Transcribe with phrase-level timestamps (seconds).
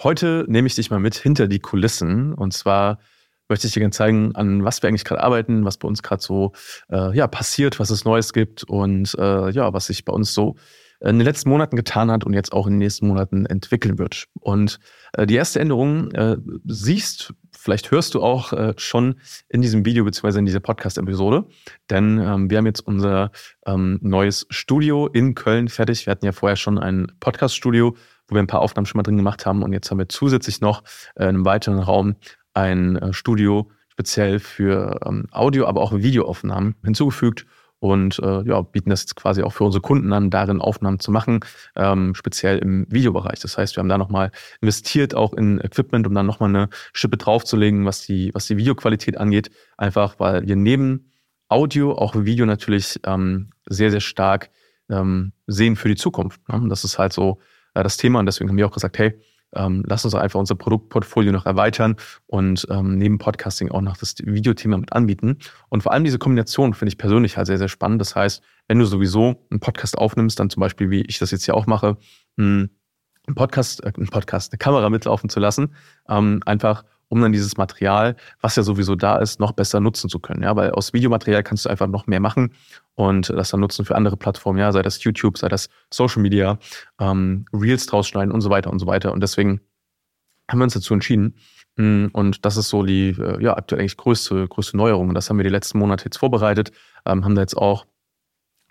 [0.00, 2.32] Heute nehme ich dich mal mit hinter die Kulissen.
[2.32, 3.00] Und zwar
[3.48, 6.22] möchte ich dir gerne zeigen, an was wir eigentlich gerade arbeiten, was bei uns gerade
[6.22, 6.52] so
[6.88, 10.54] äh, ja, passiert, was es Neues gibt und äh, ja, was sich bei uns so
[11.00, 14.26] in den letzten Monaten getan hat und jetzt auch in den nächsten Monaten entwickeln wird.
[14.40, 14.78] Und
[15.14, 19.16] äh, die erste Änderung äh, siehst, vielleicht hörst du auch äh, schon
[19.48, 21.46] in diesem Video beziehungsweise in dieser Podcast-Episode,
[21.90, 23.30] denn ähm, wir haben jetzt unser
[23.66, 26.06] ähm, neues Studio in Köln fertig.
[26.06, 27.96] Wir hatten ja vorher schon ein Podcast-Studio,
[28.28, 30.60] wo wir ein paar Aufnahmen schon mal drin gemacht haben und jetzt haben wir zusätzlich
[30.60, 30.82] noch
[31.16, 32.16] äh, in einem weiteren Raum
[32.54, 37.46] ein äh, Studio speziell für ähm, Audio, aber auch Videoaufnahmen hinzugefügt
[37.80, 41.10] und äh, ja, bieten das jetzt quasi auch für unsere Kunden an, darin Aufnahmen zu
[41.10, 41.40] machen,
[41.76, 43.38] ähm, speziell im Videobereich.
[43.40, 47.16] Das heißt, wir haben da nochmal investiert, auch in Equipment, um dann nochmal eine Schippe
[47.16, 49.50] draufzulegen, was die, was die Videoqualität angeht.
[49.76, 51.12] Einfach, weil wir neben
[51.48, 54.50] Audio auch Video natürlich ähm, sehr, sehr stark
[55.46, 56.40] sehen für die Zukunft.
[56.48, 56.66] Ne?
[56.70, 57.40] Das ist halt so
[57.78, 59.18] äh, das Thema und deswegen haben wir auch gesagt, hey,
[59.54, 61.96] ähm, lass uns einfach unser Produktportfolio noch erweitern
[62.26, 65.38] und ähm, neben Podcasting auch noch das Videothema mit anbieten.
[65.70, 68.00] Und vor allem diese Kombination finde ich persönlich halt sehr, sehr spannend.
[68.00, 71.44] Das heißt, wenn du sowieso einen Podcast aufnimmst, dann zum Beispiel, wie ich das jetzt
[71.44, 71.96] hier auch mache,
[72.36, 72.70] einen
[73.34, 75.74] Podcast, äh, einen Podcast, eine Kamera mitlaufen zu lassen,
[76.08, 80.18] ähm, einfach um dann dieses Material, was ja sowieso da ist, noch besser nutzen zu
[80.18, 80.42] können.
[80.42, 82.52] Ja, weil aus Videomaterial kannst du einfach noch mehr machen
[82.94, 86.58] und das dann nutzen für andere Plattformen, ja, sei das YouTube, sei das Social Media,
[86.98, 89.12] ähm, Reels draus schneiden und so weiter und so weiter.
[89.12, 89.60] Und deswegen
[90.50, 91.36] haben wir uns dazu entschieden.
[91.76, 95.08] Mm, und das ist so die äh, ja, aktuell eigentlich größte, größte Neuerung.
[95.08, 96.72] Und das haben wir die letzten Monate jetzt vorbereitet,
[97.06, 97.86] ähm, haben da jetzt auch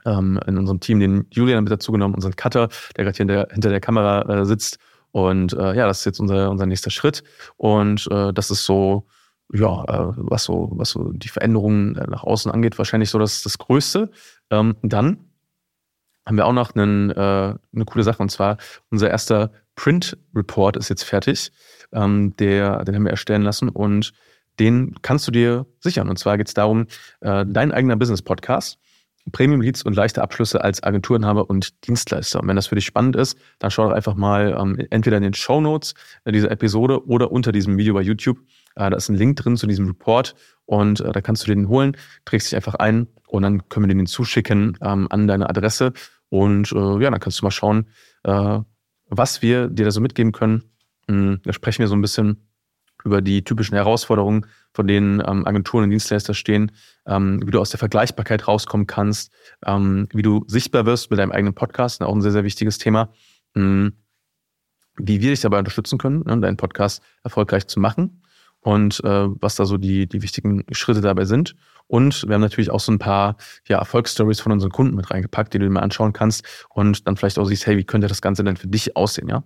[0.06, 3.70] ähm, in unserem Team den Julian mit dazu genommen, unseren Cutter, der gerade hier hinter
[3.70, 4.80] der Kamera äh, sitzt
[5.12, 7.24] und äh, ja, das ist jetzt unser, unser nächster Schritt.
[7.56, 9.08] Und äh, das ist so,
[9.54, 13.42] ja, äh, was so, was so die Veränderungen äh, nach außen angeht, wahrscheinlich so das,
[13.44, 14.12] das Größte.
[14.50, 15.18] Ähm, dann
[16.26, 18.58] haben wir auch noch einen, äh, eine coole Sache und zwar
[18.92, 21.52] unser erster Print Report ist jetzt fertig.
[21.94, 24.14] Ähm, der, den haben wir erstellen lassen und
[24.60, 26.10] den kannst du dir sichern.
[26.10, 26.88] Und zwar geht es darum,
[27.22, 28.87] äh, dein eigener Business-Podcast Premium
[29.36, 32.42] Leads und leichte Abschlüsse als Agenturenhaber und Dienstleister.
[32.42, 35.24] Und wenn das für dich spannend ist, dann schau doch einfach mal ähm, entweder in
[35.24, 35.94] den Show Notes
[36.26, 38.40] äh, dieser Episode oder unter diesem Video bei YouTube.
[38.76, 40.36] Äh, da ist ein Link drin zu diesem Report
[40.66, 41.96] und äh, da kannst du den holen,
[42.26, 45.94] trägst dich einfach ein und dann können wir den zuschicken ähm, an deine Adresse.
[46.30, 47.88] Und äh, ja, dann kannst du mal schauen,
[48.24, 48.60] äh,
[49.10, 50.64] was wir dir da so mitgeben können.
[51.08, 52.47] Mhm, da sprechen wir so ein bisschen
[53.04, 56.72] über die typischen Herausforderungen, von denen ähm, Agenturen und Dienstleister stehen,
[57.06, 59.32] ähm, wie du aus der Vergleichbarkeit rauskommen kannst,
[59.66, 63.10] ähm, wie du sichtbar wirst mit deinem eigenen Podcast, auch ein sehr, sehr wichtiges Thema,
[63.54, 63.94] mhm.
[64.98, 68.22] wie wir dich dabei unterstützen können, ne, deinen Podcast erfolgreich zu machen
[68.62, 71.56] und äh, was da so die, die wichtigen Schritte dabei sind.
[71.88, 73.38] Und wir haben natürlich auch so ein paar
[73.68, 77.16] ja, Erfolgsstories von unseren Kunden mit reingepackt, die du dir mal anschauen kannst und dann
[77.16, 79.44] vielleicht auch siehst, hey, wie könnte das Ganze denn für dich aussehen, ja?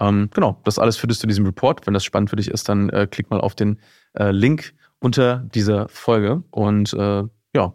[0.00, 1.86] Ähm, genau, das alles findest du in diesem Report.
[1.86, 3.80] Wenn das spannend für dich ist, dann äh, klick mal auf den
[4.14, 7.24] äh, Link unter dieser Folge und äh,
[7.54, 7.74] ja,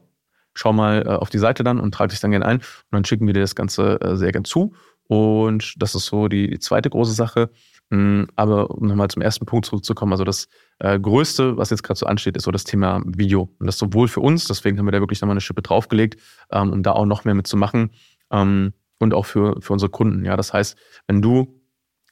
[0.53, 3.05] schau mal äh, auf die Seite dann und trag dich dann gerne ein und dann
[3.05, 4.73] schicken wir dir das Ganze äh, sehr gern zu.
[5.07, 7.49] Und das ist so die, die zweite große Sache.
[7.89, 10.47] Mm, aber um nochmal zum ersten Punkt zurückzukommen, also das
[10.79, 13.53] äh, Größte, was jetzt gerade so ansteht, ist so das Thema Video.
[13.59, 16.17] Und das sowohl für uns, deswegen haben wir da wirklich nochmal eine Schippe draufgelegt,
[16.51, 17.91] ähm, um da auch noch mehr mitzumachen.
[18.31, 20.23] Ähm, und auch für, für unsere Kunden.
[20.23, 20.77] Ja, das heißt,
[21.07, 21.60] wenn du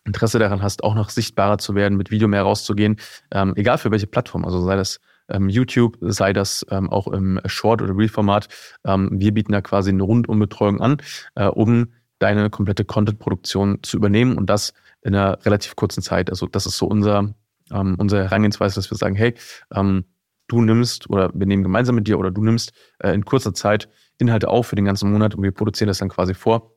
[0.05, 2.97] Interesse daran hast, auch noch sichtbarer zu werden, mit Video mehr rauszugehen,
[3.31, 4.99] ähm, egal für welche Plattform, also sei das
[5.29, 8.47] ähm, YouTube, sei das ähm, auch im Short- oder Real-Format,
[8.85, 10.97] ähm, wir bieten da quasi eine Rundumbetreuung an,
[11.35, 11.89] äh, um
[12.19, 16.29] deine komplette Content-Produktion zu übernehmen und das in einer relativ kurzen Zeit.
[16.29, 17.33] Also das ist so unser,
[17.71, 19.35] ähm, unsere Herangehensweise, dass wir sagen, hey,
[19.73, 20.05] ähm,
[20.47, 23.87] du nimmst oder wir nehmen gemeinsam mit dir oder du nimmst äh, in kurzer Zeit
[24.17, 26.73] Inhalte auf für den ganzen Monat und wir produzieren das dann quasi vor.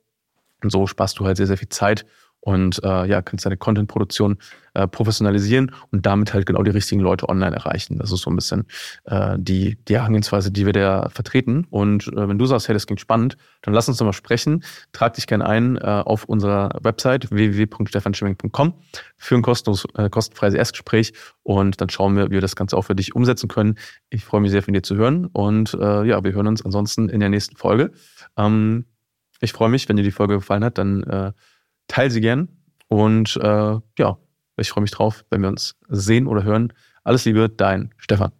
[0.63, 2.07] Und so sparst du halt sehr, sehr viel Zeit
[2.43, 4.39] und äh, ja, kannst deine Content-Produktion
[4.75, 7.99] äh, professionalisieren und damit halt genau die richtigen Leute online erreichen.
[7.99, 8.67] Das ist so ein bisschen
[9.05, 11.67] äh, die, die Herangehensweise, die wir da vertreten.
[11.71, 14.65] Und äh, wenn du sagst, hey, das klingt spannend, dann lass uns doch mal sprechen.
[14.93, 18.75] Trag dich gerne ein äh, auf unserer Website www.stefanschimming.com
[19.17, 21.13] für ein kostenlos, äh, kostenfreies Erstgespräch
[21.45, 23.77] und dann schauen wir, wie wir das Ganze auch für dich umsetzen können.
[24.11, 27.09] Ich freue mich sehr von dir zu hören und äh, ja, wir hören uns ansonsten
[27.09, 27.93] in der nächsten Folge.
[28.37, 28.87] Ähm,
[29.41, 31.33] ich freue mich, wenn dir die Folge gefallen hat, dann äh,
[31.93, 32.49] teile sie gern.
[32.89, 34.19] Und äh, ja,
[34.57, 36.73] ich freue mich drauf, wenn wir uns sehen oder hören.
[37.05, 38.33] Alles Liebe, dein Stefan.